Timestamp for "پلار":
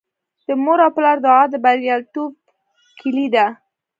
0.95-1.17